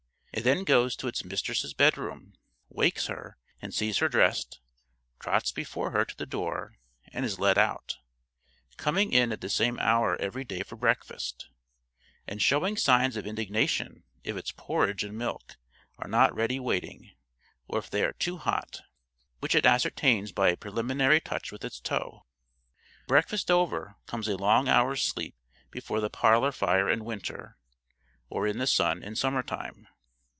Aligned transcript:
It 0.33 0.45
then 0.45 0.63
goes 0.63 0.95
to 0.95 1.09
its 1.09 1.25
mistress's 1.25 1.73
bedroom, 1.73 2.35
wakes 2.69 3.07
her 3.07 3.37
and 3.61 3.73
sees 3.73 3.97
her 3.97 4.07
dressed, 4.07 4.61
trots 5.19 5.51
before 5.51 5.91
her 5.91 6.05
to 6.05 6.15
the 6.15 6.25
door 6.25 6.77
and 7.11 7.25
is 7.25 7.37
let 7.37 7.57
out, 7.57 7.97
coming 8.77 9.11
in 9.11 9.33
at 9.33 9.41
the 9.41 9.49
same 9.49 9.77
hour 9.79 10.15
every 10.21 10.45
day 10.45 10.63
for 10.63 10.77
breakfast, 10.77 11.49
and 12.27 12.41
showing 12.41 12.77
signs 12.77 13.17
of 13.17 13.27
indignation 13.27 14.05
if 14.23 14.37
its 14.37 14.53
porridge 14.53 15.03
and 15.03 15.17
milk 15.17 15.57
are 15.99 16.07
not 16.07 16.33
ready 16.33 16.61
waiting, 16.61 17.11
or 17.67 17.79
if 17.79 17.89
they 17.89 18.01
are 18.01 18.13
too 18.13 18.37
hot, 18.37 18.79
which 19.41 19.53
it 19.53 19.65
ascertains 19.65 20.31
by 20.31 20.47
a 20.49 20.57
preliminary 20.57 21.19
touch 21.19 21.51
with 21.51 21.65
its 21.65 21.81
toe. 21.81 22.25
Breakfast 23.05 23.51
over, 23.51 23.97
comes 24.07 24.29
a 24.29 24.37
long 24.37 24.69
hour's 24.69 25.03
sleep 25.03 25.35
before 25.71 25.99
the 25.99 26.09
parlour 26.09 26.53
fire 26.53 26.89
in 26.89 27.03
winter, 27.03 27.57
or 28.29 28.47
in 28.47 28.59
the 28.59 28.65
sun 28.65 29.03
in 29.03 29.17
summer 29.17 29.43
time. 29.43 29.89